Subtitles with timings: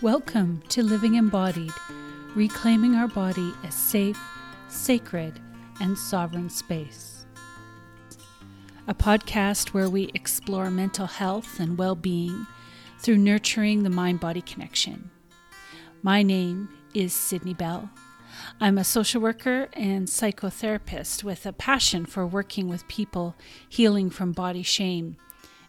[0.00, 1.72] Welcome to Living Embodied,
[2.36, 4.16] reclaiming our body as safe,
[4.68, 5.40] sacred,
[5.80, 7.26] and sovereign space.
[8.86, 12.46] A podcast where we explore mental health and well being
[13.00, 15.10] through nurturing the mind body connection.
[16.00, 17.90] My name is Sydney Bell.
[18.60, 23.34] I'm a social worker and psychotherapist with a passion for working with people
[23.68, 25.16] healing from body shame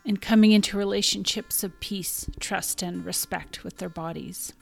[0.06, 4.54] and coming into relationships of peace, trust, and respect with their bodies.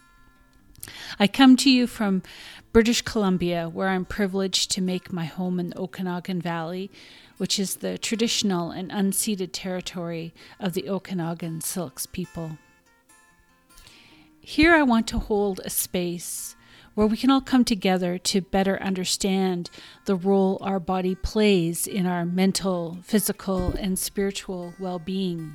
[1.19, 2.23] I come to you from
[2.71, 6.91] British Columbia, where I'm privileged to make my home in the Okanagan Valley,
[7.37, 12.57] which is the traditional and unceded territory of the Okanagan Syilx people.
[14.39, 16.55] Here I want to hold a space
[16.97, 19.69] where we can all come together to better understand
[20.05, 25.53] the role our body plays in our mental, physical, and spiritual well being.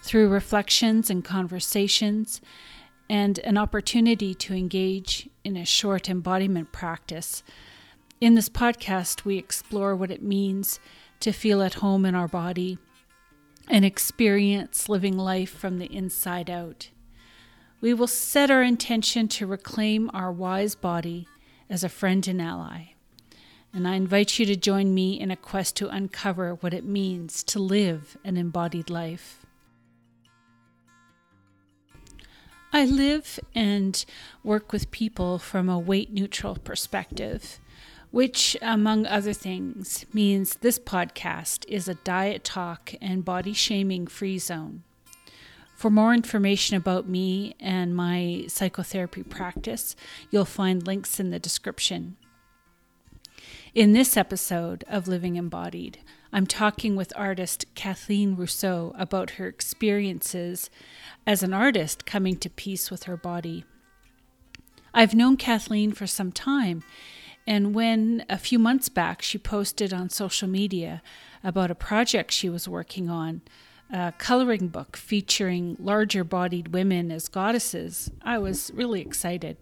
[0.00, 2.40] Through reflections and conversations,
[3.10, 7.42] and an opportunity to engage in a short embodiment practice,
[8.18, 10.80] in this podcast, we explore what it means
[11.20, 12.78] to feel at home in our body
[13.68, 16.88] and experience living life from the inside out
[17.82, 21.26] we will set our intention to reclaim our wise body
[21.68, 22.92] as a friend and ally.
[23.74, 27.42] And I invite you to join me in a quest to uncover what it means
[27.44, 29.44] to live an embodied life.
[32.72, 34.02] I live and
[34.44, 37.58] work with people from a weight neutral perspective,
[38.12, 44.38] which, among other things, means this podcast is a diet talk and body shaming free
[44.38, 44.84] zone.
[45.82, 49.96] For more information about me and my psychotherapy practice,
[50.30, 52.16] you'll find links in the description.
[53.74, 55.98] In this episode of Living Embodied,
[56.32, 60.70] I'm talking with artist Kathleen Roussel about her experiences
[61.26, 63.64] as an artist coming to peace with her body.
[64.94, 66.84] I've known Kathleen for some time,
[67.44, 71.02] and when a few months back she posted on social media
[71.42, 73.42] about a project she was working on,
[73.90, 79.56] a coloring book featuring larger bodied women as goddesses, I was really excited.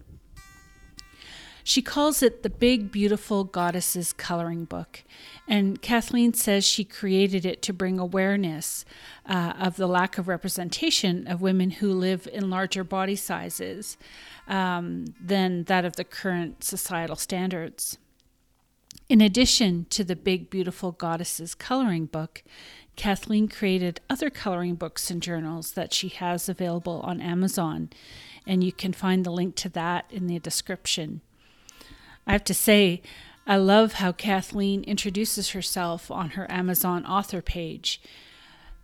[1.63, 5.05] She calls it the Big Beautiful Goddesses Coloring Book,
[5.47, 8.85] and Kathleen says she created it to bring awareness
[9.27, 13.99] uh, of the lack of representation of women who live in larger body sizes
[14.49, 17.99] um, than that of the current societal standards.
[19.09, 22.43] In addition to the Big Beautiful Goddesses Coloring Book,
[23.01, 27.89] Kathleen created other coloring books and journals that she has available on Amazon,
[28.47, 31.23] and you can find the link to that in the description.
[32.27, 33.01] I have to say,
[33.47, 38.03] I love how Kathleen introduces herself on her Amazon author page.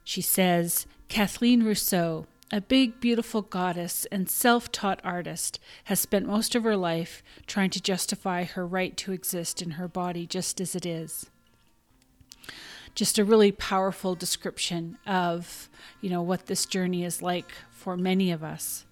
[0.02, 6.54] She says, Kathleen Roussel, a big, beautiful goddess and self taught artist, has spent most
[6.54, 10.74] of her life trying to justify her right to exist in her body just as
[10.74, 11.26] it is
[12.96, 15.68] just a really powerful description of,
[16.00, 18.84] you know, what this journey is like for many of us.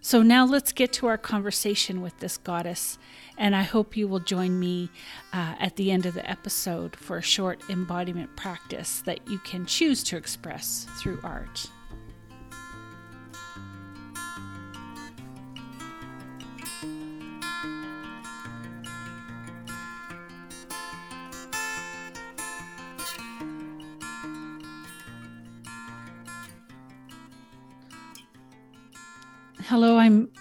[0.00, 2.98] So now let's get to our conversation with this goddess,
[3.36, 4.90] and I hope you will join me
[5.32, 9.66] uh, at the end of the episode for a short embodiment practice that you can
[9.66, 11.70] choose to express through art.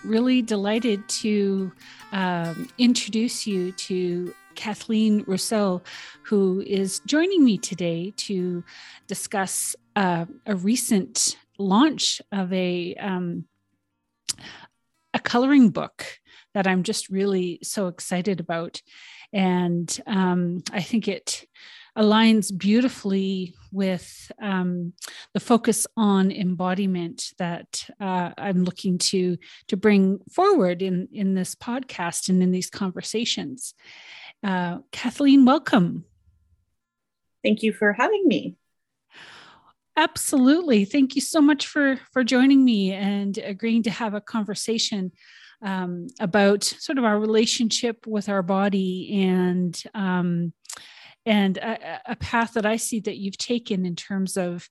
[0.04, 1.72] Really delighted to
[2.12, 5.82] um, introduce you to Kathleen Roussel,
[6.24, 8.66] who is joining me today to
[9.08, 13.46] discuss uh, a recent launch of a um,
[15.14, 16.06] a coloring book
[16.54, 18.82] that I'm just really so excited about,
[19.32, 21.46] and um, I think it
[21.98, 24.94] aligns beautifully with um,
[25.34, 29.38] the focus on embodiment that uh, I'm looking to
[29.68, 33.74] to bring forward in in this podcast and in these conversations.
[34.44, 36.06] Uh, Kathleen, welcome.
[37.44, 38.56] Thank you for having me.
[39.96, 40.86] Absolutely.
[40.86, 45.12] Thank you so much for for joining me and agreeing to have a conversation
[45.62, 50.54] um, about sort of our relationship with our body and um,
[51.26, 54.68] and a, a path that I see that you've taken in terms of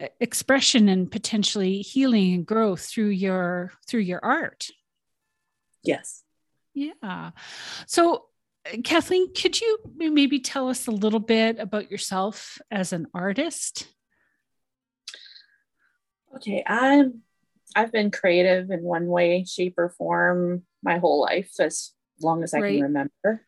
[0.00, 4.68] uh, expression and potentially healing and growth through your through your art.
[5.82, 6.22] Yes.
[6.74, 7.30] Yeah.
[7.86, 8.26] So
[8.66, 13.88] uh, Kathleen, could you maybe tell us a little bit about yourself as an artist?
[16.36, 17.22] Okay, I'm
[17.74, 22.54] I've been creative in one way, shape, or form my whole life, as long as
[22.54, 22.74] I right.
[22.74, 23.45] can remember.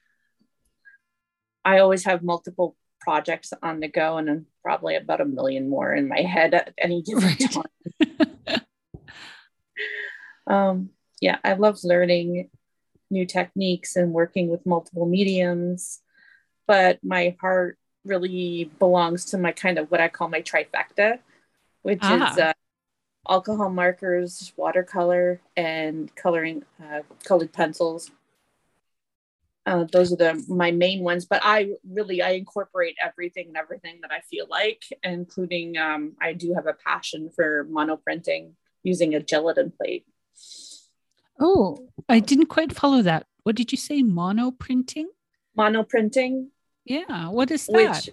[1.65, 6.09] I always have multiple projects on the go and probably about a million more in
[6.09, 8.61] my head at any given time.
[10.47, 10.91] um,
[11.21, 12.51] yeah, I love learning
[13.11, 16.01] new techniques and working with multiple mediums,
[16.67, 21.19] but my heart really belongs to my kind of what I call my trifecta,
[21.83, 22.33] which ah.
[22.33, 22.53] is uh,
[23.29, 28.11] alcohol markers, watercolor, and coloring uh, colored pencils.
[29.69, 33.99] Uh, those are the my main ones, but I really I incorporate everything and everything
[34.01, 39.21] that I feel like, including um, I do have a passion for monoprinting using a
[39.21, 40.07] gelatin plate.
[41.39, 43.27] Oh, I didn't quite follow that.
[43.43, 44.03] What did you say?
[44.03, 45.11] Mono printing?
[45.55, 46.51] Mono printing.
[46.87, 47.29] Yeah.
[47.29, 47.75] What is that?
[47.75, 48.11] Which,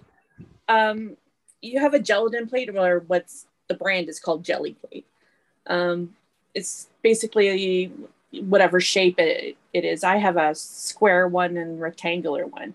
[0.68, 1.16] um,
[1.62, 5.06] you have a gelatin plate, or what's the brand is called Gelli Plate.
[5.66, 6.14] Um,
[6.54, 7.90] it's basically
[8.32, 10.02] whatever shape it, it is.
[10.02, 12.74] I have a square one and rectangular one.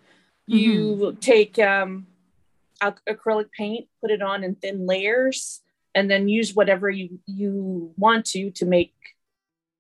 [0.49, 0.57] Mm-hmm.
[0.57, 2.07] You take um,
[2.81, 5.61] acrylic paint, put it on in thin layers,
[5.93, 8.93] and then use whatever you, you want to to make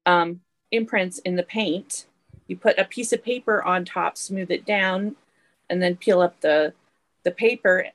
[0.05, 0.41] um,
[0.71, 2.05] imprints in the paint.
[2.47, 5.15] You put a piece of paper on top, smooth it down,
[5.69, 6.73] and then peel up the
[7.23, 7.87] the paper.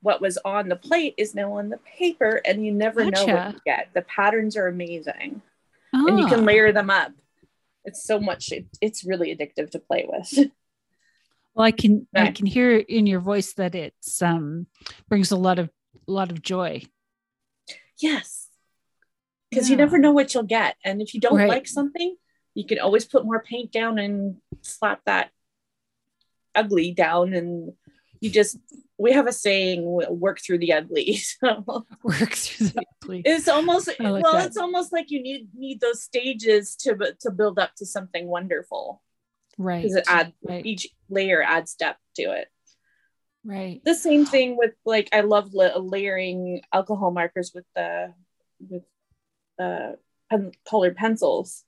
[0.00, 3.26] What was on the plate is now on the paper, and you never gotcha.
[3.26, 3.88] know what you get.
[3.92, 5.42] The patterns are amazing,
[5.94, 6.06] ah.
[6.06, 6.44] and you can ah.
[6.44, 7.12] layer them up.
[7.84, 8.52] It's so much.
[8.52, 10.50] It, it's really addictive to play with.
[11.54, 12.28] Well, I can right.
[12.28, 14.66] I can hear in your voice that it's um
[15.08, 15.68] brings a lot of
[16.08, 16.82] a lot of joy.
[18.00, 18.48] Yes,
[19.50, 19.74] because yeah.
[19.74, 20.76] you never know what you'll get.
[20.84, 21.48] And if you don't right.
[21.48, 22.16] like something,
[22.54, 25.30] you can always put more paint down and slap that
[26.54, 27.32] ugly down.
[27.34, 27.72] And
[28.20, 28.58] you just,
[29.02, 31.18] we have a saying, work through the ugly.
[31.42, 33.22] So work through the ugly.
[33.24, 34.46] It's almost, like well, that.
[34.46, 39.02] it's almost like you need, need those stages to, to build up to something wonderful.
[39.58, 39.82] Right.
[39.82, 40.64] Because it adds, right.
[40.64, 42.46] each layer adds depth to it.
[43.44, 43.80] Right.
[43.84, 48.14] The same thing with like, I love la- layering alcohol markers with the,
[48.60, 48.84] with
[49.58, 49.92] uh,
[50.30, 51.64] pen- colored pencils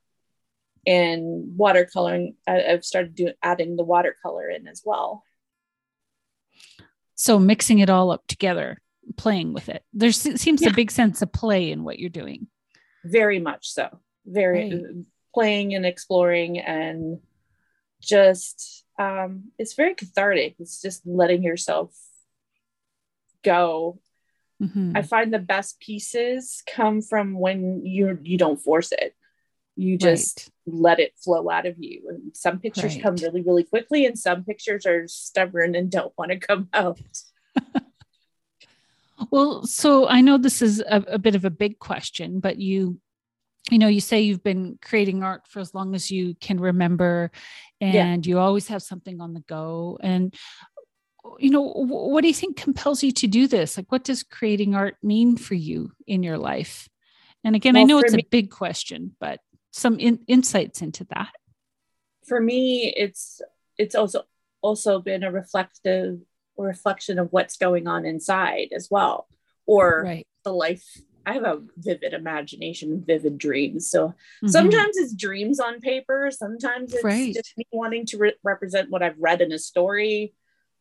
[0.86, 2.36] and watercoloring.
[2.46, 5.24] I, have started doing adding the watercolor in as well.
[7.14, 8.80] So mixing it all up together,
[9.16, 9.82] playing with it.
[9.92, 10.70] There seems yeah.
[10.70, 12.48] a big sense of play in what you're doing.
[13.04, 14.00] Very much so.
[14.26, 15.04] Very right.
[15.34, 17.20] playing and exploring and
[18.00, 20.56] just um, it's very cathartic.
[20.58, 21.94] It's just letting yourself
[23.42, 23.98] go
[24.62, 24.96] Mm-hmm.
[24.96, 29.14] I find the best pieces come from when you you don't force it.
[29.76, 30.76] You just right.
[30.82, 32.02] let it flow out of you.
[32.08, 33.02] And some pictures right.
[33.02, 37.00] come really, really quickly, and some pictures are stubborn and don't want to come out.
[39.30, 43.00] well, so I know this is a, a bit of a big question, but you
[43.70, 47.30] you know you say you've been creating art for as long as you can remember
[47.80, 48.30] and yeah.
[48.30, 50.34] you always have something on the go and
[51.38, 54.74] you know what do you think compels you to do this like what does creating
[54.74, 56.88] art mean for you in your life
[57.42, 59.40] and again well, i know it's me, a big question but
[59.74, 61.32] some in, insights into that
[62.24, 63.42] for me it's
[63.76, 64.22] it's also
[64.62, 66.20] also been a reflective
[66.56, 69.26] reflection of what's going on inside as well
[69.66, 70.26] or right.
[70.44, 70.84] the life
[71.26, 74.46] i have a vivid imagination vivid dreams so mm-hmm.
[74.46, 77.34] sometimes it's dreams on paper sometimes it's right.
[77.34, 80.32] just me wanting to re- represent what i've read in a story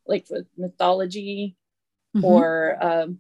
[0.06, 1.58] like with mythology
[2.16, 2.24] mm-hmm.
[2.24, 3.20] or um,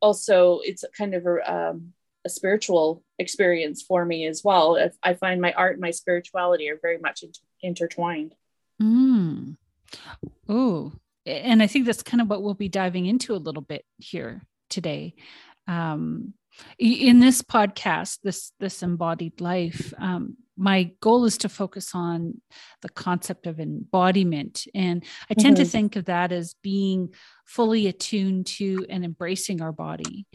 [0.00, 1.92] also it's kind of a, um,
[2.24, 4.76] a spiritual experience for me as well.
[4.76, 8.34] If I find my art and my spirituality are very much inter- intertwined.
[8.80, 9.56] Mm.
[10.48, 10.92] Oh,
[11.26, 14.42] and I think that's kind of what we'll be diving into a little bit here
[14.70, 15.14] today.
[15.66, 16.34] Um,
[16.78, 22.40] in this podcast, this this embodied life, um, my goal is to focus on
[22.82, 24.66] the concept of embodiment.
[24.74, 25.64] And I tend mm-hmm.
[25.64, 27.14] to think of that as being
[27.46, 30.26] fully attuned to and embracing our body.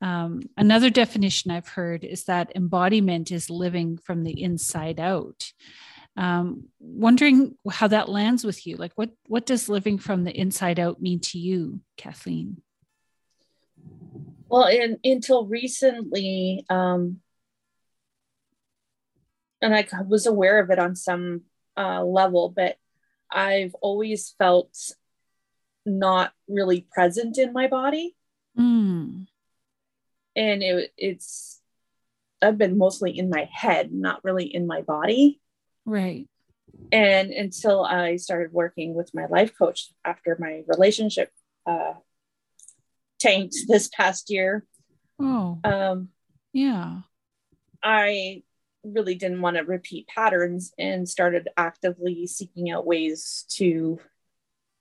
[0.00, 5.52] Um, another definition I've heard is that embodiment is living from the inside out.
[6.16, 8.76] Um, wondering how that lands with you.
[8.76, 12.62] Like, what what does living from the inside out mean to you, Kathleen?
[14.48, 17.20] Well, in, until recently, um,
[19.60, 21.42] and I was aware of it on some
[21.76, 22.76] uh, level, but
[23.30, 24.76] I've always felt
[25.84, 28.16] not really present in my body.
[28.58, 29.26] Mm.
[30.34, 31.60] And it, it's,
[32.42, 35.40] I've been mostly in my head, not really in my body.
[35.84, 36.28] Right.
[36.92, 41.30] And until I started working with my life coach after my relationship
[41.66, 41.94] uh,
[43.18, 44.66] tanked this past year.
[45.18, 45.58] Oh.
[45.64, 46.10] Um,
[46.52, 47.00] Yeah.
[47.82, 48.42] I
[48.86, 53.98] really didn't want to repeat patterns and started actively seeking out ways to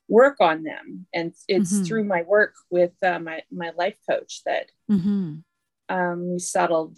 [0.07, 1.07] work on them.
[1.13, 1.83] And it's mm-hmm.
[1.83, 5.37] through my work with uh, my, my life coach that mm-hmm.
[5.89, 6.97] um, we settled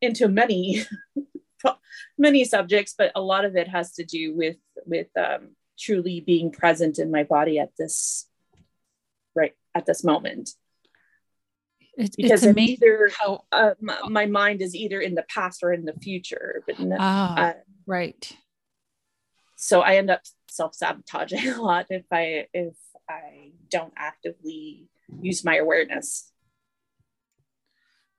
[0.00, 0.84] into many,
[2.18, 4.56] many subjects, but a lot of it has to do with,
[4.86, 8.28] with um, truly being present in my body at this,
[9.34, 10.50] right at this moment.
[11.96, 15.62] It's, because it's amazing either, how uh, my, my, mind is either in the past
[15.62, 16.62] or in the future.
[16.66, 17.52] But no, ah, uh,
[17.86, 18.32] right.
[19.56, 22.74] So I end up self sabotaging a lot if I if
[23.08, 24.88] I don't actively
[25.22, 26.30] use my awareness.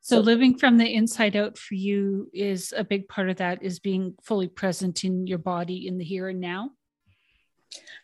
[0.01, 3.61] So, so living from the inside out for you is a big part of that
[3.61, 6.71] is being fully present in your body in the here and now.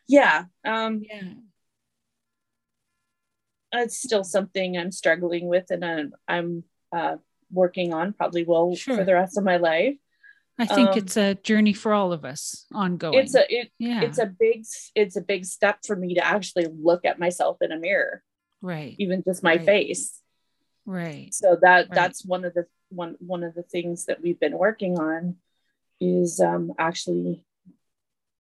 [0.07, 0.45] Yeah.
[0.65, 1.33] Um, yeah
[3.73, 6.63] it's still something I'm struggling with and I'm, I'm
[6.95, 7.17] uh,
[7.51, 8.97] working on, probably will sure.
[8.97, 9.95] for the rest of my life.
[10.59, 13.17] I think um, it's a journey for all of us ongoing.
[13.17, 14.01] It's a it, yeah.
[14.01, 17.71] it's a big it's a big step for me to actually look at myself in
[17.71, 18.21] a mirror.
[18.61, 18.95] Right.
[18.99, 19.65] Even just my right.
[19.65, 20.21] face.
[20.85, 21.33] Right.
[21.33, 21.91] So that right.
[21.91, 25.37] that's one of the one one of the things that we've been working on
[25.99, 27.43] is um actually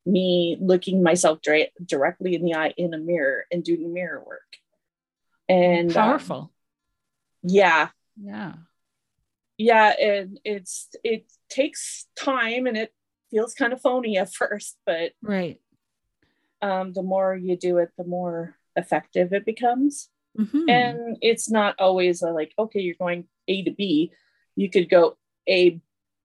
[0.04, 4.56] me looking myself dra- directly in the eye in a mirror and doing mirror work
[5.48, 6.36] and um, powerful.
[6.36, 6.50] Um,
[7.42, 7.88] yeah.
[8.16, 8.52] Yeah.
[9.58, 12.92] Yeah and it's it takes time and it
[13.30, 15.60] feels kind of phony at first but right.
[16.60, 20.08] um the more you do it the more effective it becomes.
[20.38, 20.66] Mm-hmm.
[20.70, 24.12] and it's not always a, like okay you're going a to b.
[24.56, 25.18] You could go
[25.48, 25.80] a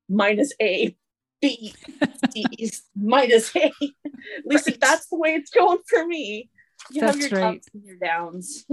[0.07, 0.95] minus a
[1.41, 1.74] b
[2.33, 3.65] d minus a.
[3.65, 4.75] At least right.
[4.75, 6.50] if that's the way it's going for me.
[6.89, 7.57] You that's have your right.
[7.57, 8.65] ups and your downs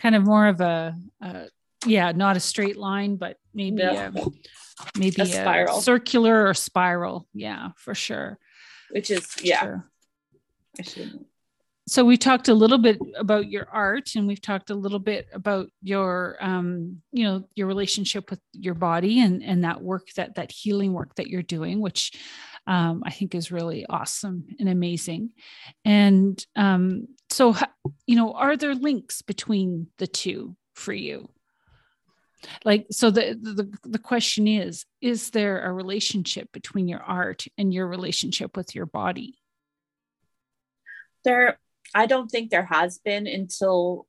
[0.00, 1.46] kind of more of a, a
[1.86, 4.12] yeah, not a straight line, but maybe no.
[4.14, 5.78] a, maybe a, spiral.
[5.78, 7.26] A circular or spiral.
[7.32, 8.38] Yeah, for sure.
[8.90, 9.80] Which is yeah.
[10.82, 11.06] Sure.
[11.86, 15.26] So we talked a little bit about your art, and we've talked a little bit
[15.32, 20.36] about your, um, you know, your relationship with your body and and that work that
[20.36, 22.12] that healing work that you're doing, which
[22.66, 25.30] um, I think is really awesome and amazing.
[25.84, 27.54] And um, so,
[28.06, 31.28] you know, are there links between the two for you?
[32.64, 37.72] Like, so the, the, the question is, is there a relationship between your art and
[37.72, 39.38] your relationship with your body?
[41.24, 41.58] There,
[41.94, 44.06] I don't think there has been until,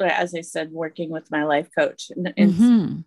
[0.00, 2.10] as I said, working with my life coach.
[2.14, 3.00] And, mm-hmm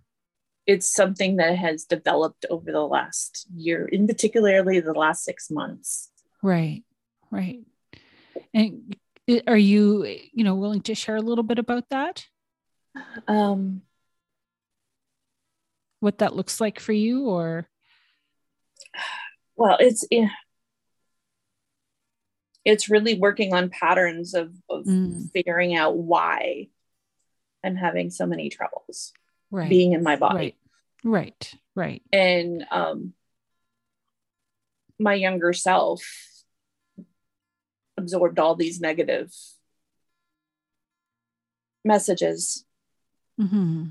[0.66, 6.12] it's something that has developed over the last year, in particularly the last six months.
[6.42, 6.84] Right,
[7.32, 7.60] right.
[8.56, 8.96] And
[9.48, 12.26] are you, you know, willing to share a little bit about that?
[13.28, 13.82] Um,
[16.00, 17.68] what that looks like for you, or?
[19.58, 20.06] Well, it's
[22.64, 25.30] it's really working on patterns of, of mm.
[25.32, 26.68] figuring out why
[27.64, 29.14] I'm having so many troubles
[29.52, 29.70] right.
[29.70, 30.56] being in my body.
[31.04, 31.54] Right.
[31.54, 31.54] Right.
[31.76, 32.02] Right.
[32.12, 33.14] And um
[34.98, 36.02] my younger self
[38.06, 39.32] absorbed all these negative
[41.84, 42.66] messages
[43.40, 43.86] mm-hmm.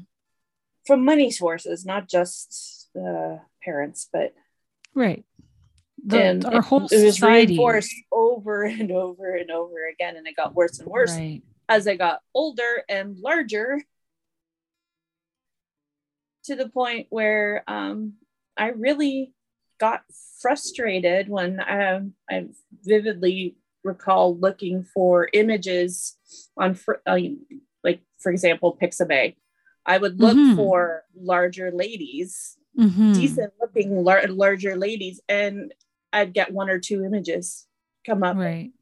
[0.86, 4.34] from many sources, not just uh, parents, but
[4.94, 5.24] right.
[6.06, 10.36] The, and our whole it was reinforced over and over and over again, and it
[10.36, 11.42] got worse and worse right.
[11.68, 13.80] as I got older and larger
[16.44, 18.14] to the point where um,
[18.56, 19.32] I really
[19.78, 20.02] got
[20.40, 22.48] frustrated when I, um, I
[22.82, 26.16] vividly recall looking for images
[26.56, 27.18] on, uh,
[27.84, 29.36] like, for example, Pixabay.
[29.86, 30.56] I would look mm-hmm.
[30.56, 33.12] for larger ladies, mm-hmm.
[33.12, 35.72] decent looking lar- larger ladies, and
[36.12, 37.66] I'd get one or two images
[38.06, 38.36] come up.
[38.36, 38.72] Right.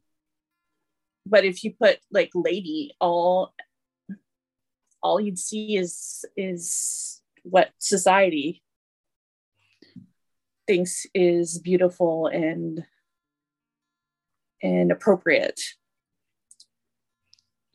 [1.25, 3.53] But if you put like lady, all
[5.01, 8.63] all you'd see is is what society
[10.65, 12.85] thinks is beautiful and
[14.63, 15.61] and appropriate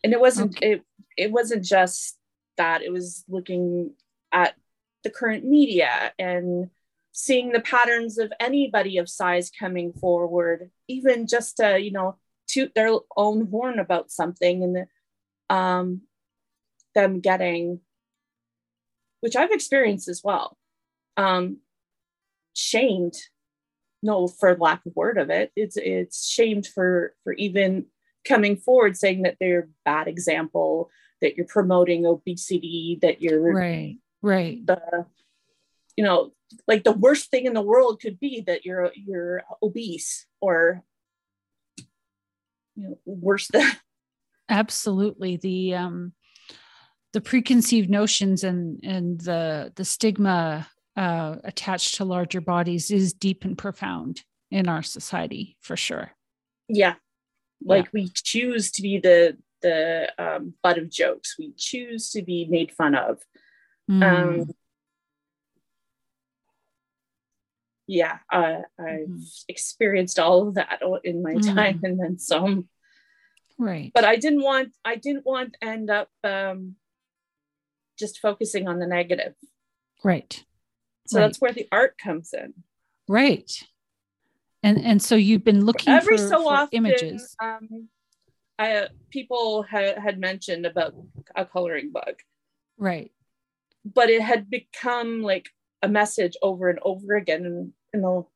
[0.02, 0.72] and it wasn't okay.
[0.72, 0.82] it
[1.16, 2.16] it wasn't just
[2.56, 3.92] that it was looking
[4.32, 4.54] at
[5.04, 6.70] the current media and
[7.12, 12.16] seeing the patterns of anybody of size coming forward even just to you know
[12.48, 14.86] toot their own horn about something and
[15.50, 16.00] um
[16.94, 17.80] them getting
[19.20, 20.56] which I've experienced as well,
[21.16, 21.58] um,
[22.54, 23.14] shamed.
[24.02, 27.86] No, for lack of word of it, it's it's shamed for for even
[28.26, 30.90] coming forward saying that they're bad example,
[31.20, 34.64] that you're promoting obesity, that you're right, right.
[34.64, 35.06] The,
[35.96, 36.32] you know,
[36.66, 40.82] like the worst thing in the world could be that you're you're obese or
[42.76, 43.66] you know worse than
[44.48, 46.12] absolutely the um
[47.12, 53.44] the preconceived notions and and the the stigma uh, attached to larger bodies is deep
[53.44, 56.10] and profound in our society for sure
[56.68, 56.94] yeah
[57.64, 57.90] like yeah.
[57.92, 62.72] we choose to be the the um, butt of jokes we choose to be made
[62.72, 63.18] fun of
[63.88, 64.02] mm.
[64.02, 64.50] um
[67.86, 69.44] yeah uh, i've mm.
[69.46, 71.54] experienced all of that in my mm.
[71.54, 72.68] time and then some
[73.56, 76.74] right but i didn't want i didn't want to end up um
[77.96, 79.34] just focusing on the negative
[80.02, 80.44] right
[81.08, 81.26] so right.
[81.26, 82.54] that's where the art comes in
[83.08, 83.64] right
[84.62, 87.88] and and so you've been looking every for, so for often images um
[88.58, 90.94] i people ha- had mentioned about
[91.34, 92.22] a coloring book
[92.76, 93.12] right
[93.84, 95.48] but it had become like
[95.82, 98.28] a message over and over again and you know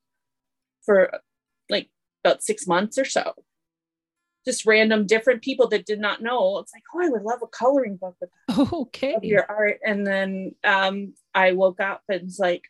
[0.84, 1.20] for
[1.68, 1.88] like
[2.24, 3.34] about six months or so
[4.44, 6.58] just random different people that did not know.
[6.58, 9.16] It's like, oh, I would love a coloring book with oh, okay.
[9.22, 9.78] your art.
[9.84, 12.64] And then um, I woke up and was like,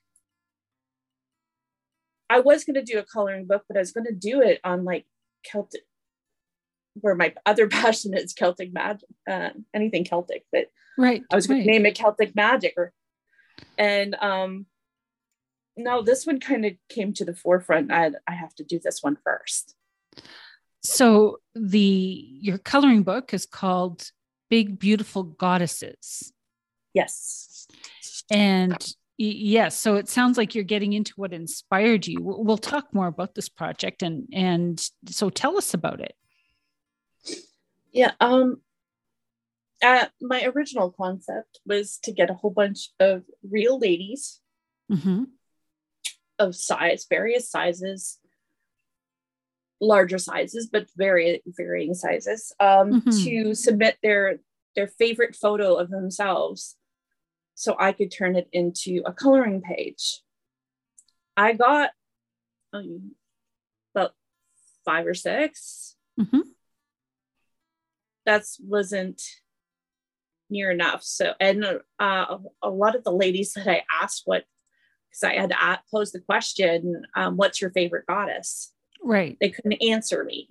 [2.31, 4.61] I was going to do a coloring book, but I was going to do it
[4.65, 5.07] on like
[5.45, 5.83] Celtic,
[6.95, 10.45] where my other passion is Celtic magic, uh, anything Celtic.
[10.51, 11.23] But right.
[11.31, 11.67] I was going right.
[11.67, 12.93] to name it Celtic magic, or
[13.77, 14.67] and um,
[15.77, 17.93] no, this one kind of came to the forefront.
[17.93, 19.75] I I have to do this one first.
[20.83, 24.11] So the your coloring book is called
[24.51, 26.33] Big Beautiful Goddesses.
[26.95, 27.67] Yes.
[28.33, 32.19] And yes, so it sounds like you're getting into what inspired you.
[32.21, 36.15] We'll talk more about this project and and so tell us about it.
[37.93, 38.63] Yeah, um
[39.83, 44.41] uh, my original concept was to get a whole bunch of real ladies
[44.91, 45.25] mm-hmm.
[46.39, 48.19] of size, various sizes,
[49.81, 53.25] larger sizes, but very varying sizes, um, mm-hmm.
[53.25, 54.39] to submit their
[54.77, 56.77] their favorite photo of themselves,
[57.55, 60.21] so I could turn it into a coloring page.
[61.37, 61.91] I got
[62.73, 63.13] um,
[63.95, 64.13] about
[64.85, 66.41] five or 6 mm-hmm.
[68.25, 69.21] That wasn't
[70.49, 71.03] near enough.
[71.03, 71.65] So, and
[71.99, 74.45] uh, a lot of the ladies that I asked what,
[75.11, 79.37] because I had to pose the question, um, "What's your favorite goddess?" Right.
[79.41, 80.49] They couldn't answer me.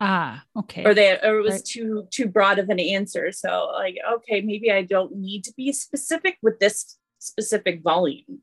[0.00, 0.84] Ah, okay.
[0.84, 1.64] Or they or it was right.
[1.64, 3.32] too too broad of an answer.
[3.32, 8.40] So like, okay, maybe I don't need to be specific with this specific volume.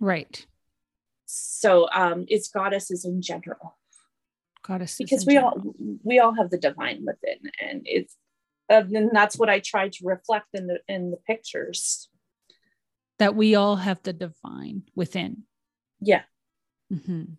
[0.00, 0.46] Right.
[1.26, 3.76] So um it's goddesses in general.
[4.62, 4.98] Goddesses.
[4.98, 5.52] Because we general.
[5.52, 8.16] all we all have the divine within and it's
[8.70, 12.08] uh, and that's what I try to reflect in the in the pictures.
[13.18, 15.42] That we all have the divine within.
[16.00, 16.22] Yeah.
[16.92, 17.34] Mm-hmm.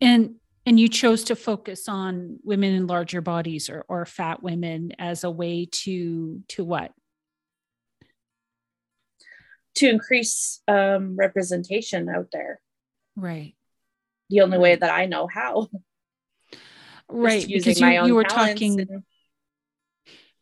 [0.00, 0.34] And
[0.68, 5.24] and you chose to focus on women in larger bodies or, or fat women as
[5.24, 6.92] a way to to what?
[9.76, 12.60] To increase um, representation out there.
[13.16, 13.54] Right.
[14.28, 15.68] The only way that i know how.
[17.10, 19.02] Right because you, you were talking and...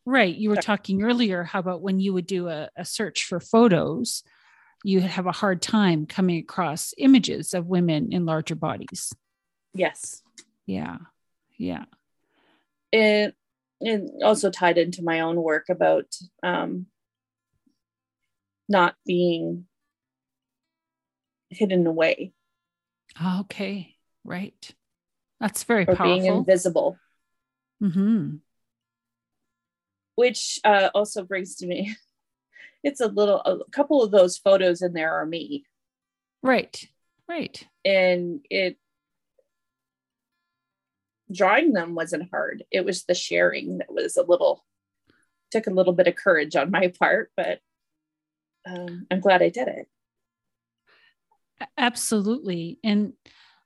[0.04, 3.38] right you were talking earlier how about when you would do a, a search for
[3.38, 4.24] photos
[4.82, 9.12] you have a hard time coming across images of women in larger bodies
[9.76, 10.22] Yes.
[10.66, 10.98] Yeah.
[11.58, 11.84] Yeah.
[12.92, 13.34] It
[13.80, 16.06] and also tied into my own work about
[16.42, 16.86] um,
[18.68, 19.66] not being
[21.50, 22.32] hidden away.
[23.40, 23.94] Okay.
[24.24, 24.74] Right.
[25.40, 26.06] That's very or powerful.
[26.06, 26.98] being invisible.
[27.82, 28.36] Mm-hmm.
[30.14, 31.94] Which uh, also brings to me,
[32.82, 35.66] it's a little, a couple of those photos in there are me.
[36.42, 36.88] Right.
[37.28, 37.62] Right.
[37.84, 38.78] And it
[41.30, 42.64] drawing them wasn't hard.
[42.70, 44.64] It was the sharing that was a little
[45.50, 47.60] took a little bit of courage on my part, but
[48.66, 49.88] um, I'm glad I did it.
[51.78, 52.78] Absolutely.
[52.82, 53.12] And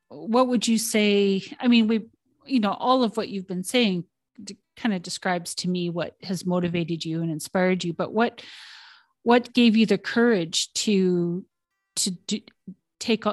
[0.09, 1.43] what would you say?
[1.59, 2.03] I mean, we,
[2.45, 4.05] you know, all of what you've been saying
[4.77, 7.93] kind of describes to me what has motivated you and inspired you.
[7.93, 8.43] But what,
[9.23, 11.45] what gave you the courage to,
[11.97, 12.41] to do,
[13.01, 13.25] take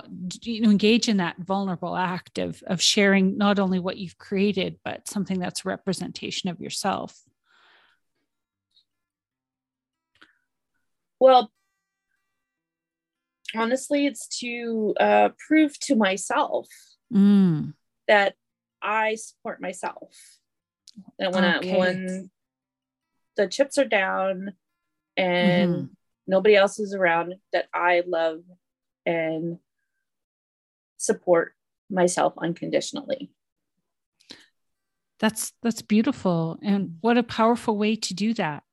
[0.42, 4.80] you know engage in that vulnerable act of of sharing not only what you've created
[4.84, 7.22] but something that's representation of yourself
[11.20, 11.52] well
[13.56, 16.68] honestly it's to uh, prove to myself
[17.14, 17.74] mm.
[18.08, 18.36] that
[18.82, 20.16] i support myself
[21.20, 21.76] and when okay.
[21.76, 22.30] i when
[23.36, 24.54] the chips are down
[25.16, 25.86] and mm-hmm.
[26.28, 28.40] nobody else is around that I love
[29.08, 29.60] and
[30.98, 31.54] support
[31.90, 33.32] myself unconditionally.
[35.20, 38.64] That's that's beautiful and what a powerful way to do that.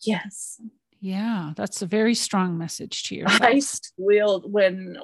[0.00, 0.60] Yes.
[1.00, 3.42] Yeah, that's a very strong message to yourself.
[3.42, 4.96] I squealed when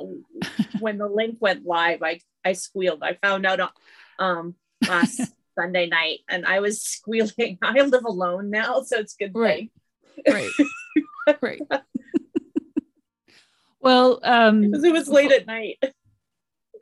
[0.79, 2.03] when the link went live.
[2.03, 3.03] I I squealed.
[3.03, 3.73] I found out
[4.19, 4.55] um
[4.89, 7.59] last Sunday night and I was squealing.
[7.63, 9.33] I live alone now, so it's good.
[9.35, 9.71] Right.
[10.25, 10.35] Thing.
[11.27, 11.39] Right.
[11.43, 11.63] right.
[13.81, 15.79] Well, um because it was late at night.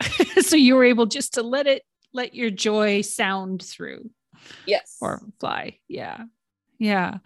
[0.43, 1.83] so you were able just to let it
[2.13, 4.11] let your joy sound through.
[4.67, 4.97] Yes.
[5.01, 5.79] Or fly.
[5.89, 6.25] Yeah.
[6.79, 7.19] Yeah.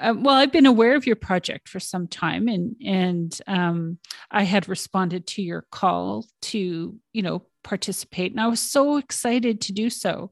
[0.00, 3.98] Um, well, I've been aware of your project for some time, and and um,
[4.30, 9.60] I had responded to your call to you know participate, and I was so excited
[9.62, 10.30] to do so.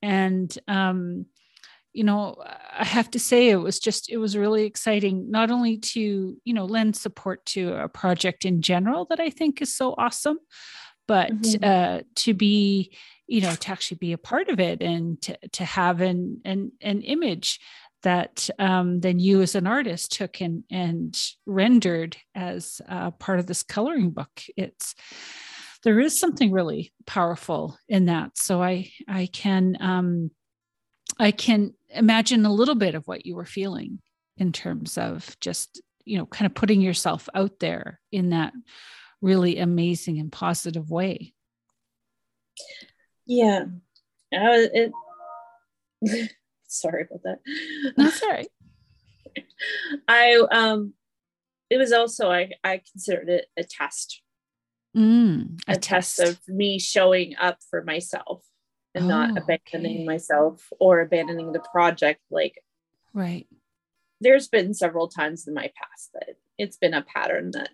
[0.00, 1.26] And um,
[1.96, 2.36] you know,
[2.78, 6.54] I have to say it was just it was really exciting, not only to you
[6.54, 10.38] know lend support to a project in general that I think is so awesome,
[11.08, 11.64] but mm-hmm.
[11.64, 15.64] uh, to be you know to actually be a part of it and to, to
[15.64, 17.60] have an, an an image
[18.02, 23.46] that um, then you as an artist took and and rendered as uh, part of
[23.46, 24.94] this coloring book it's
[25.82, 30.30] there is something really powerful in that so i i can um
[31.18, 34.00] i can imagine a little bit of what you were feeling
[34.36, 38.52] in terms of just you know kind of putting yourself out there in that
[39.20, 41.34] really amazing and positive way.
[43.26, 43.64] Yeah.
[44.32, 44.92] Uh, it,
[46.66, 47.38] sorry about that.
[47.96, 48.48] That's all right.
[50.08, 50.94] I um
[51.70, 54.22] it was also I I considered it a test.
[54.96, 56.16] Mm, a, a test.
[56.16, 56.20] test.
[56.20, 58.44] of me showing up for myself
[58.96, 60.04] and oh, not abandoning okay.
[60.04, 62.62] myself or abandoning the project like
[63.14, 63.46] right
[64.20, 67.70] there's been several times in my past that it's been a pattern that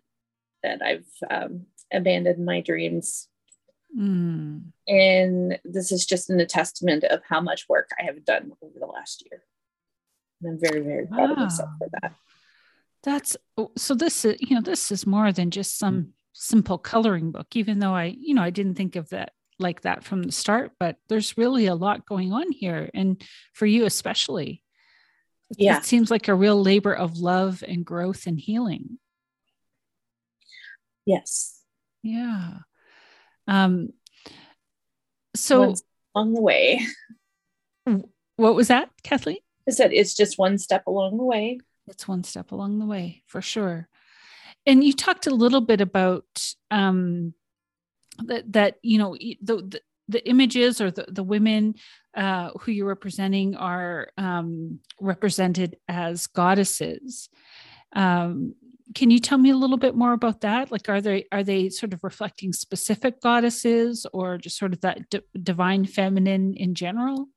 [0.62, 3.28] that I've um, abandoned my dreams.
[3.96, 4.62] Mm.
[4.88, 8.86] And this is just a testament of how much work I have done over the
[8.86, 9.42] last year.
[10.40, 11.32] And I'm very, very proud wow.
[11.32, 12.14] of myself for that.
[13.02, 17.32] That's oh, so this is, you know, this is more than just some simple coloring
[17.32, 19.32] book, even though I, you know, I didn't think of that
[19.62, 22.90] like that from the start, but there's really a lot going on here.
[22.92, 23.22] And
[23.52, 24.62] for you, especially,
[25.56, 25.78] yeah.
[25.78, 28.98] it seems like a real labor of love and growth and healing.
[31.06, 31.60] Yes.
[32.02, 32.58] Yeah.
[33.46, 33.90] Um,
[35.34, 35.82] so Once
[36.14, 36.80] along the way.
[38.36, 39.38] What was that, Kathleen?
[39.68, 41.60] I said it's just one step along the way.
[41.86, 43.88] It's one step along the way for sure.
[44.66, 46.24] And you talked a little bit about
[46.70, 47.34] um,
[48.18, 51.74] that that you know the, the the images or the, the women
[52.16, 57.28] uh, who you're representing are um, represented as goddesses.
[57.94, 58.54] Um,
[58.94, 61.68] can you tell me a little bit more about that like are they are they
[61.68, 67.28] sort of reflecting specific goddesses or just sort of that d- divine feminine in general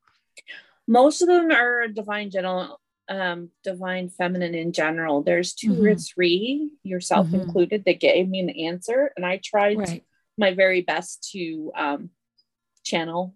[0.88, 5.86] most of them are divine general um divine feminine in general there's 2 mm-hmm.
[5.86, 7.42] or three yourself mm-hmm.
[7.42, 10.04] included that gave me an answer and i tried right.
[10.38, 12.10] My very best to um
[12.84, 13.36] channel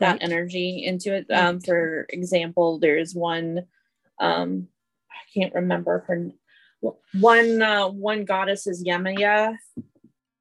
[0.00, 0.22] that right.
[0.22, 3.62] energy into it um for example there's one
[4.20, 4.68] um
[5.10, 6.32] i can't remember her
[7.20, 9.56] one uh, one goddess is Yemaya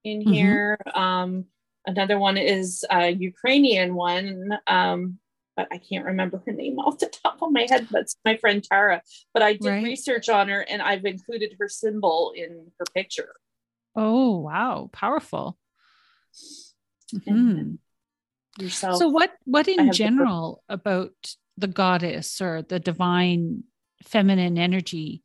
[0.03, 0.31] in mm-hmm.
[0.31, 0.77] here.
[0.93, 1.45] Um,
[1.85, 5.19] another one is a Ukrainian one, um,
[5.55, 7.87] but I can't remember her name off the top of my head.
[7.91, 9.01] That's my friend Tara.
[9.33, 9.83] But I did right.
[9.83, 13.33] research on her, and I've included her symbol in her picture.
[13.95, 15.57] Oh wow, powerful.
[17.13, 17.75] Mm-hmm.
[18.59, 18.99] Yourself.
[18.99, 21.13] So what what in general the- about
[21.57, 23.63] the goddess or the divine
[24.03, 25.23] feminine energy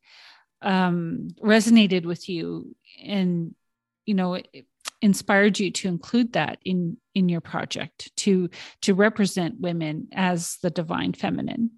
[0.62, 3.54] um, resonated with you and
[4.04, 4.40] you know
[5.00, 8.48] inspired you to include that in in your project to
[8.82, 11.70] to represent women as the divine feminine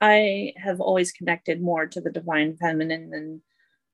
[0.00, 3.40] i have always connected more to the divine feminine than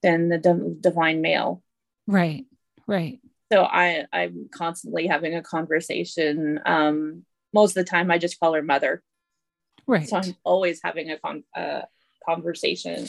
[0.03, 1.63] than the d- divine male
[2.07, 2.45] right
[2.87, 3.21] right
[3.53, 8.55] so i i'm constantly having a conversation um most of the time i just call
[8.55, 9.03] her mother
[9.87, 11.83] right so i'm always having a con uh,
[12.25, 13.07] conversation.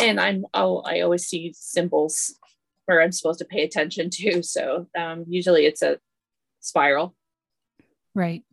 [0.00, 2.34] And I'm oh, I always see symbols
[2.84, 4.42] where I'm supposed to pay attention to.
[4.42, 5.98] So um, usually it's a
[6.60, 7.14] spiral.
[8.14, 8.44] Right.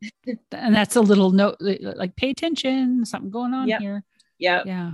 [0.51, 3.81] and that's a little note like pay attention, something going on yep.
[3.81, 4.03] here.
[4.37, 4.63] Yeah.
[4.65, 4.91] Yeah.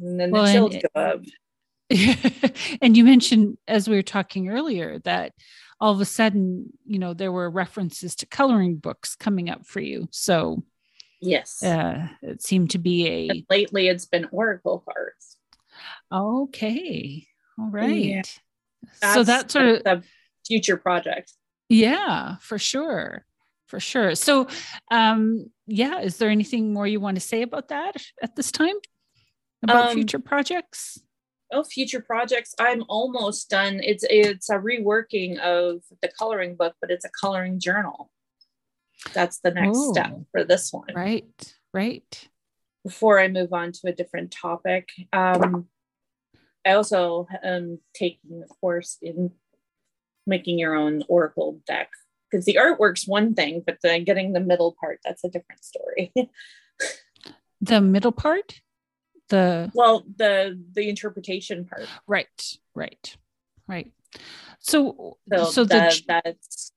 [0.00, 1.20] And then well, the chills go up.
[2.82, 5.32] and you mentioned as we were talking earlier that
[5.80, 9.80] all of a sudden, you know, there were references to coloring books coming up for
[9.80, 10.08] you.
[10.10, 10.62] So,
[11.20, 13.28] yes, uh, it seemed to be a.
[13.28, 15.36] And lately, it's been Oracle cards.
[16.10, 17.26] Okay.
[17.58, 17.90] All right.
[17.90, 18.22] Yeah.
[19.00, 20.02] That's, so that sort of the
[20.46, 21.32] future project.
[21.68, 23.24] Yeah, for sure.
[23.66, 24.14] For sure.
[24.14, 24.48] So,
[24.90, 28.74] um, yeah, is there anything more you want to say about that at this time?
[29.62, 31.00] About um, future projects?
[31.52, 32.54] Oh, future projects.
[32.58, 33.80] I'm almost done.
[33.82, 38.10] It's it's a reworking of the coloring book, but it's a coloring journal.
[39.12, 40.88] That's the next oh, step for this one.
[40.94, 42.28] Right, right.
[42.84, 45.68] Before I move on to a different topic, um,
[46.66, 49.32] I also am taking a course in
[50.26, 51.90] making your own Oracle deck
[52.30, 56.12] because the artwork's one thing, but then getting the middle part, that's a different story.
[57.60, 58.60] the middle part?
[59.32, 61.88] The well, the the interpretation part.
[62.06, 63.16] Right, right,
[63.66, 63.90] right.
[64.60, 66.72] So so, so the, that's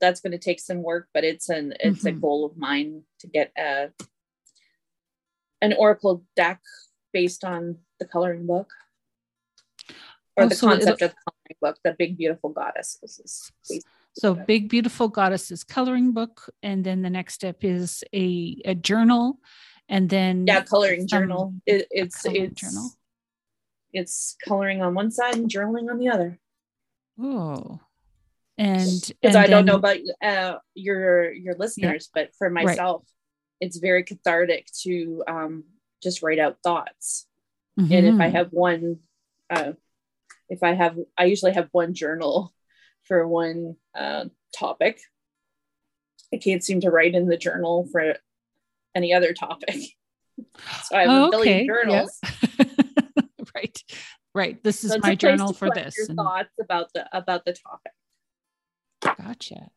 [0.00, 2.08] that's going to take some work, but it's an it's mm-hmm.
[2.08, 3.90] a goal of mine to get a
[5.60, 6.60] an Oracle deck
[7.12, 8.72] based on the coloring book
[10.36, 13.52] or oh, the so concept of the coloring book, the big beautiful goddesses.
[14.14, 19.38] So big beautiful goddesses coloring book, and then the next step is a a journal,
[19.88, 21.54] and then yeah, coloring journal.
[21.66, 22.90] It, it's it's journal.
[23.92, 26.38] It's coloring on one side and journaling on the other.
[27.20, 27.80] Oh,
[28.58, 32.22] and because I don't know about uh, your your listeners, yeah.
[32.22, 33.66] but for myself, right.
[33.66, 35.64] it's very cathartic to um,
[36.02, 37.26] just write out thoughts.
[37.78, 37.92] Mm-hmm.
[37.92, 38.36] And if I mm-hmm.
[38.36, 38.98] have one
[39.50, 39.72] uh,
[40.52, 42.52] if I have, I usually have one journal
[43.04, 45.00] for one uh, topic.
[46.32, 48.16] I can't seem to write in the journal for
[48.94, 49.76] any other topic.
[50.84, 52.18] So I have oh, a billion journals.
[52.22, 52.64] Yeah.
[53.54, 53.78] right.
[54.34, 54.64] Right.
[54.64, 55.94] This is so my journal for this.
[55.96, 56.16] Your and...
[56.16, 57.92] thoughts about the about the topic.
[59.02, 59.68] Gotcha.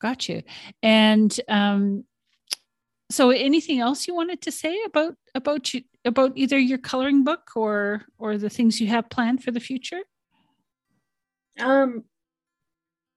[0.00, 0.42] Gotcha.
[0.82, 2.04] And um
[3.10, 7.50] so anything else you wanted to say about about you about either your coloring book
[7.54, 10.00] or or the things you have planned for the future
[11.60, 12.04] um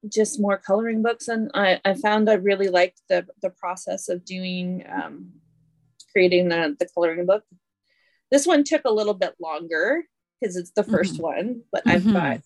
[0.10, 4.26] just more coloring books and i i found i really liked the the process of
[4.26, 5.32] doing um
[6.12, 7.44] creating the the coloring book
[8.32, 10.04] this one took a little bit longer
[10.39, 11.24] because it's the 1st mm-hmm.
[11.24, 12.13] one but i've mm-hmm.
[12.13, 12.41] got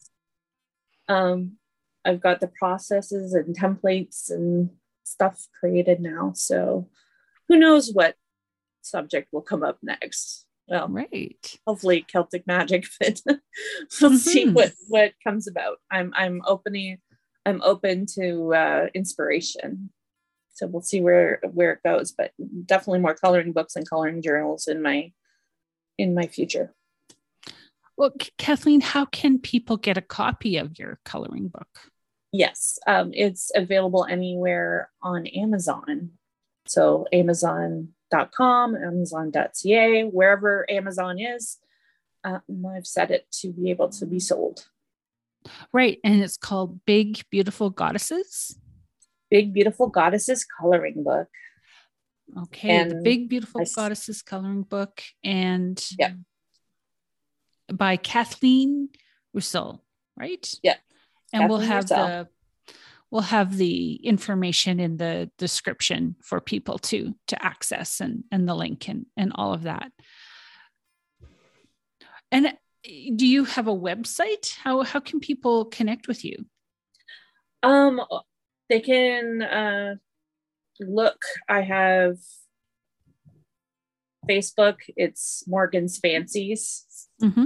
[1.08, 1.54] um
[2.06, 4.70] i've got the processes and templates and
[5.04, 6.88] stuff created now so
[7.48, 8.16] who knows what
[8.82, 10.46] subject will come up next.
[10.68, 11.60] Well, right.
[11.66, 14.16] Hopefully Celtic magic, but we'll mm-hmm.
[14.16, 15.78] see what what comes about.
[15.92, 17.00] I'm I'm opening
[17.46, 19.92] I'm open to uh, inspiration.
[20.54, 22.32] So we'll see where where it goes, but
[22.66, 25.14] definitely more coloring books and coloring journals in my
[25.98, 26.74] in my future.
[27.98, 31.68] Well, Kathleen, how can people get a copy of your coloring book?
[32.32, 36.12] Yes, um, it's available anywhere on Amazon.
[36.66, 41.58] So amazon.com, amazon.ca, wherever Amazon is,
[42.24, 42.42] um,
[42.74, 44.68] I've set it to be able to be sold.
[45.74, 46.00] Right.
[46.04, 48.58] And it's called Big Beautiful Goddesses.
[49.30, 51.28] Big Beautiful Goddesses coloring book.
[52.38, 52.70] Okay.
[52.70, 55.02] And the Big Beautiful I, Goddesses coloring book.
[55.24, 56.14] And yeah.
[57.72, 58.90] by Kathleen
[59.34, 59.84] Roussel,
[60.18, 60.52] right?
[60.64, 60.76] Yeah.
[61.32, 62.28] And Kathleen we'll have the
[63.12, 68.56] we'll have the information in the description for people to to access and and the
[68.56, 69.92] link and and all of that
[72.32, 76.46] and do you have a website how how can people connect with you
[77.64, 78.02] um
[78.70, 79.96] they can uh
[80.80, 82.16] look i have
[84.30, 87.46] facebook it's morgan's fancies mm-hmm.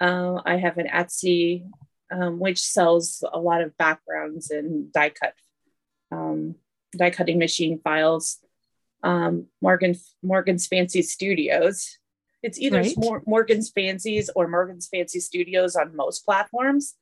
[0.00, 1.64] uh, i have an etsy
[2.12, 5.34] um, which sells a lot of backgrounds and die cut,
[6.10, 6.56] um,
[6.96, 8.38] die cutting machine files.
[9.02, 11.98] Um, Morgan Morgan's Fancy Studios.
[12.42, 13.26] It's either right.
[13.26, 16.94] Morgan's Fancies or Morgan's Fancy Studios on most platforms.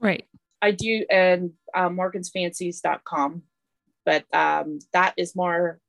[0.00, 0.26] Right.
[0.62, 3.42] I do and uh, morgansfancies.com,
[4.04, 5.80] but um, that is more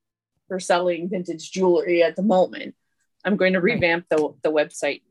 [0.47, 2.75] for selling vintage jewelry at the moment.
[3.23, 4.17] I'm going to revamp right.
[4.17, 5.01] the, the website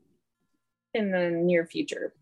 [0.93, 2.13] in the near future.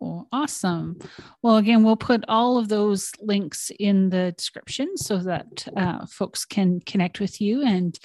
[0.00, 0.98] Oh, awesome.
[1.42, 6.44] Well, again, we'll put all of those links in the description so that uh, folks
[6.44, 7.98] can connect with you and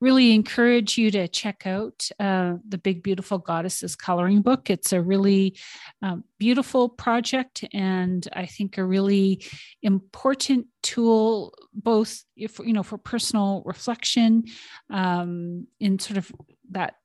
[0.00, 4.68] really encourage you to check out uh, the Big Beautiful Goddesses coloring book.
[4.68, 5.56] It's a really
[6.02, 9.44] um, beautiful project and I think a really
[9.82, 14.44] important tool, both if, you know for personal reflection
[14.90, 16.30] um, in sort of
[16.70, 16.96] that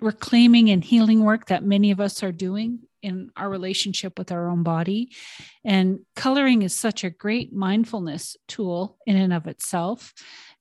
[0.00, 4.48] reclaiming and healing work that many of us are doing in our relationship with our
[4.48, 5.10] own body.
[5.64, 10.12] And coloring is such a great mindfulness tool in and of itself.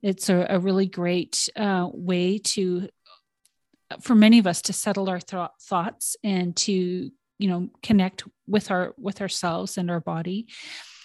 [0.01, 2.87] It's a, a really great uh, way to,
[4.01, 6.73] for many of us, to settle our th- thoughts and to,
[7.39, 10.47] you know, connect with our with ourselves and our body.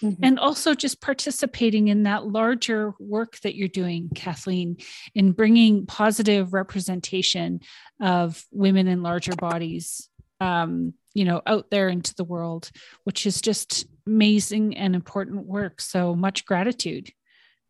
[0.03, 0.23] Mm-hmm.
[0.23, 4.77] And also just participating in that larger work that you're doing, Kathleen,
[5.13, 7.59] in bringing positive representation
[7.99, 12.71] of women in larger bodies, um, you know, out there into the world,
[13.03, 15.81] which is just amazing and important work.
[15.81, 17.11] So much gratitude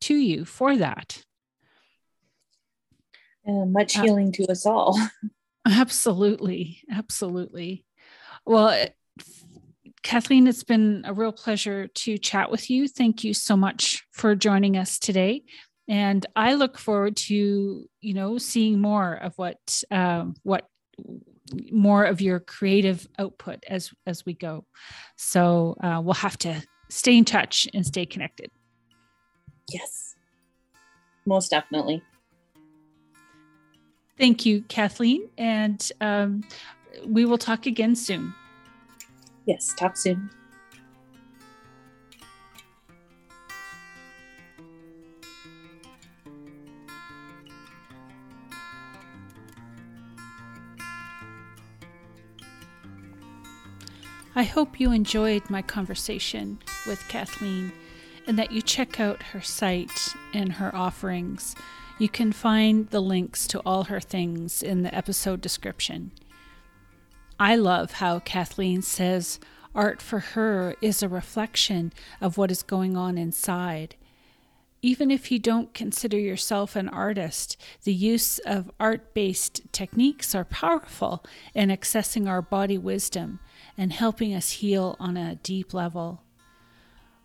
[0.01, 1.23] to you for that.
[3.45, 4.99] And much uh, healing uh, to us all.
[5.67, 6.81] Absolutely.
[6.91, 7.85] Absolutely.
[8.45, 8.87] Well,
[10.03, 12.87] Kathleen, it's been a real pleasure to chat with you.
[12.87, 15.43] Thank you so much for joining us today.
[15.87, 20.67] And I look forward to, you know, seeing more of what um, what
[21.71, 24.65] more of your creative output as as we go.
[25.17, 28.51] So uh, we'll have to stay in touch and stay connected.
[29.69, 30.15] Yes,
[31.25, 32.03] most definitely.
[34.17, 36.43] Thank you, Kathleen, and um,
[37.05, 38.33] we will talk again soon.
[39.45, 40.29] Yes, talk soon.
[54.33, 57.73] I hope you enjoyed my conversation with Kathleen
[58.25, 61.53] and that you check out her site and her offerings.
[61.99, 66.13] You can find the links to all her things in the episode description.
[67.41, 69.37] I love how Kathleen says
[69.75, 71.91] art for her is a reflection
[72.21, 73.95] of what is going on inside.
[74.81, 80.45] Even if you don't consider yourself an artist, the use of art based techniques are
[80.45, 81.21] powerful
[81.53, 83.41] in accessing our body wisdom
[83.81, 86.21] and helping us heal on a deep level.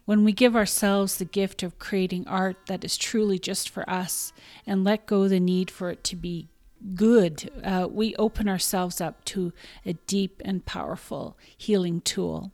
[0.07, 4.33] When we give ourselves the gift of creating art that is truly just for us
[4.67, 6.49] and let go the need for it to be
[6.95, 9.53] good, uh, we open ourselves up to
[9.85, 12.53] a deep and powerful healing tool.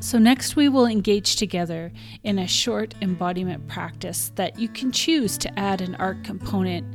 [0.00, 1.92] So, next, we will engage together
[2.24, 6.86] in a short embodiment practice that you can choose to add an art component,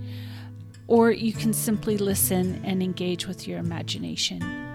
[0.88, 4.68] or you can simply listen and engage with your imagination.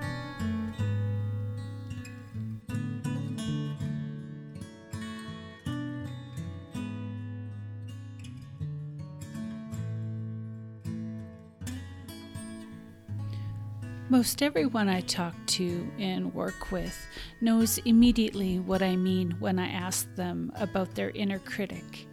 [14.12, 17.06] Most everyone I talk to and work with
[17.40, 22.06] knows immediately what I mean when I ask them about their inner critic.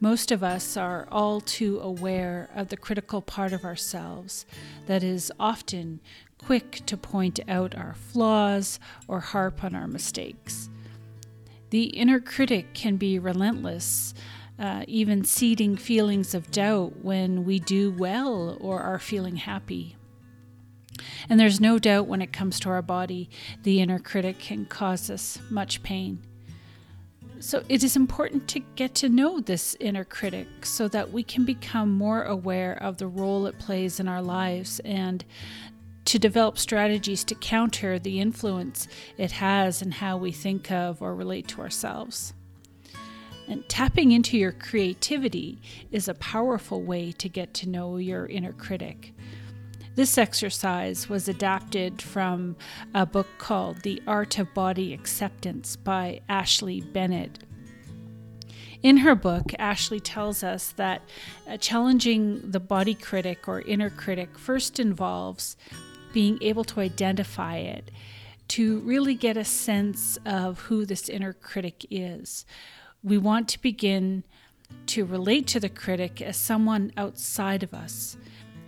[0.00, 4.44] Most of us are all too aware of the critical part of ourselves
[4.84, 6.00] that is often
[6.44, 10.68] quick to point out our flaws or harp on our mistakes.
[11.70, 14.12] The inner critic can be relentless,
[14.58, 19.96] uh, even seeding feelings of doubt when we do well or are feeling happy.
[21.28, 23.30] And there's no doubt when it comes to our body,
[23.62, 26.22] the inner critic can cause us much pain.
[27.40, 31.44] So it is important to get to know this inner critic so that we can
[31.44, 35.24] become more aware of the role it plays in our lives and
[36.06, 41.14] to develop strategies to counter the influence it has in how we think of or
[41.14, 42.32] relate to ourselves.
[43.46, 45.60] And tapping into your creativity
[45.92, 49.14] is a powerful way to get to know your inner critic.
[49.98, 52.54] This exercise was adapted from
[52.94, 57.40] a book called The Art of Body Acceptance by Ashley Bennett.
[58.80, 61.02] In her book, Ashley tells us that
[61.48, 65.56] uh, challenging the body critic or inner critic first involves
[66.12, 67.90] being able to identify it
[68.50, 72.46] to really get a sense of who this inner critic is.
[73.02, 74.22] We want to begin
[74.86, 78.16] to relate to the critic as someone outside of us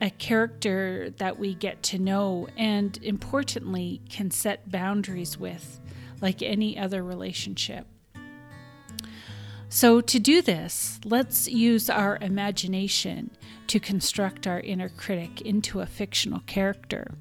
[0.00, 5.80] a character that we get to know and importantly can set boundaries with,
[6.20, 7.86] like any other relationship.
[9.68, 13.30] So, to do this, let's use our imagination
[13.68, 17.14] to construct our inner critic into a fictional character.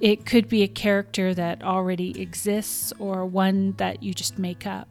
[0.00, 4.88] It could be a character that already exists or one that you just make up.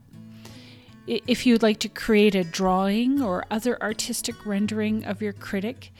[1.08, 5.93] If you'd like to create a drawing or other artistic rendering of your critic,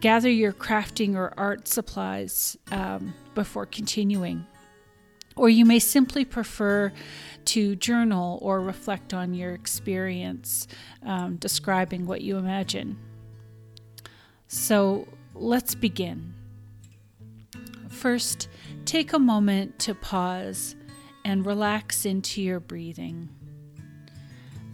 [0.00, 4.46] gather your crafting or art supplies um, before continuing.
[5.36, 6.92] Or you may simply prefer
[7.46, 10.66] to journal or reflect on your experience,
[11.02, 12.96] um, describing what you imagine.
[14.48, 16.32] So let's begin.
[17.90, 18.48] First,
[18.86, 20.74] take a moment to pause
[21.24, 23.28] and relax into your breathing.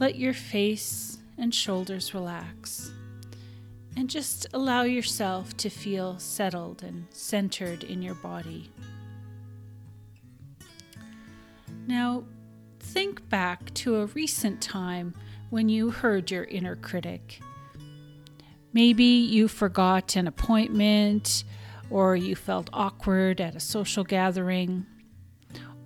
[0.01, 2.90] Let your face and shoulders relax.
[3.98, 8.70] And just allow yourself to feel settled and centered in your body.
[11.86, 12.24] Now,
[12.78, 15.14] think back to a recent time
[15.51, 17.42] when you heard your inner critic.
[18.72, 21.44] Maybe you forgot an appointment,
[21.90, 24.86] or you felt awkward at a social gathering,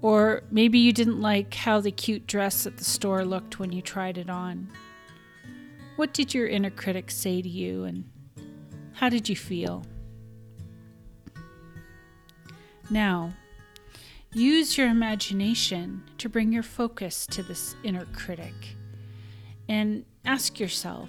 [0.04, 3.80] or maybe you didn't like how the cute dress at the store looked when you
[3.80, 4.68] tried it on.
[5.96, 8.04] What did your inner critic say to you, and
[8.92, 9.82] how did you feel?
[12.90, 13.32] Now,
[14.34, 18.76] use your imagination to bring your focus to this inner critic
[19.70, 21.08] and ask yourself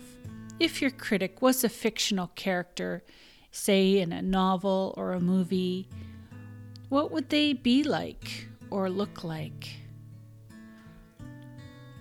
[0.57, 3.03] if your critic was a fictional character,
[3.51, 5.89] say in a novel or a movie,
[6.87, 9.69] what would they be like or look like?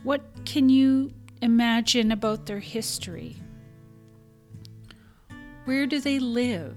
[0.03, 3.37] What can you imagine about their history?
[5.65, 6.77] Where do they live?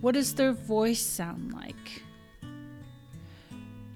[0.00, 2.02] What does their voice sound like?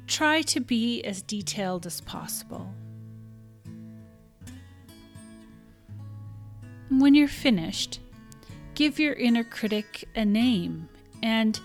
[0.07, 2.75] Try to be as detailed as possible.
[6.91, 8.01] When you're finished,
[8.75, 10.89] give your inner critic a name
[11.23, 11.61] and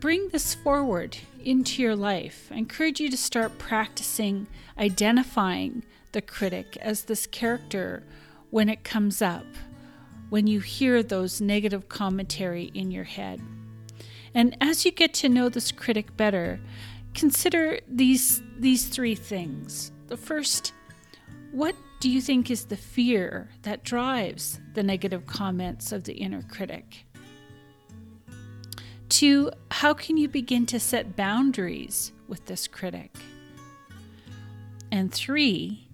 [0.00, 2.48] bring this forward into your life.
[2.52, 4.46] I encourage you to start practicing
[4.78, 8.04] identifying the critic as this character
[8.50, 9.46] when it comes up,
[10.30, 13.40] when you hear those negative commentary in your head.
[14.34, 16.60] And as you get to know this critic better,
[17.14, 19.90] consider these these three things.
[20.06, 20.72] The first,
[21.50, 26.42] what do you think is the fear that drives the negative comments of the inner
[26.42, 27.07] critic?
[29.08, 33.16] Two, how can you begin to set boundaries with this critic?
[34.92, 35.88] And three,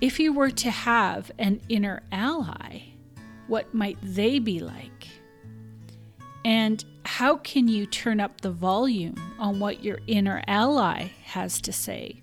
[0.00, 2.82] if you were to have an inner ally,
[3.48, 5.08] what might they be like?
[6.44, 11.72] And how can you turn up the volume on what your inner ally has to
[11.72, 12.22] say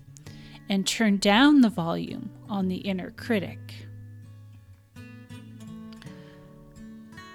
[0.68, 3.58] and turn down the volume on the inner critic?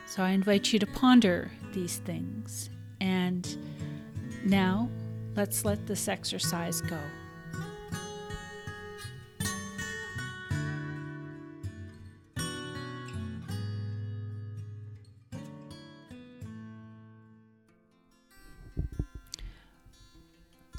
[0.07, 2.70] So I invite you to ponder these things.
[3.01, 3.57] And
[4.45, 4.87] now
[5.35, 6.99] let's let this exercise go.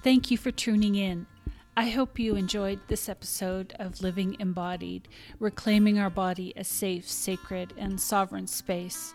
[0.04, 1.26] Thank you for tuning in.
[1.76, 5.08] I hope you enjoyed this episode of Living Embodied,
[5.40, 9.14] reclaiming our body a safe, sacred, and sovereign space.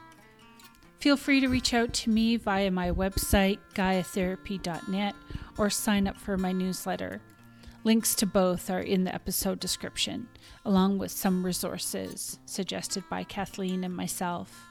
[0.99, 5.15] Feel free to reach out to me via my website, gaiatherapy.net,
[5.57, 7.21] or sign up for my newsletter.
[7.83, 10.27] Links to both are in the episode description,
[10.65, 14.67] along with some resources suggested by Kathleen and myself.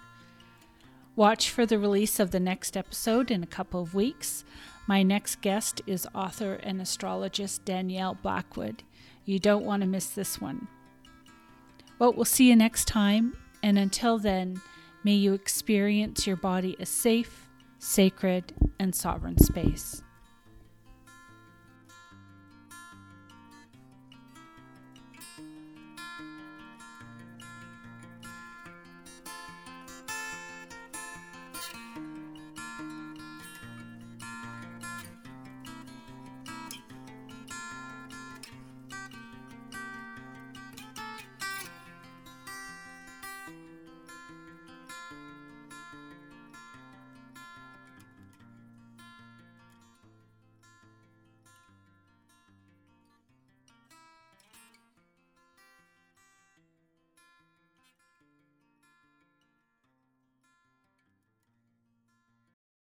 [1.14, 4.45] Watch for the release of the next episode in a couple of weeks.
[4.87, 8.83] My next guest is author and astrologist Danielle Blackwood.
[9.24, 10.68] You don't want to miss this one.
[11.99, 14.61] Well, we'll see you next time, and until then,
[15.07, 17.48] may you experience your body a safe,
[17.78, 20.02] sacred, and sovereign space.